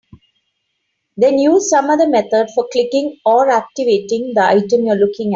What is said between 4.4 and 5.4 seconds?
item you're looking at.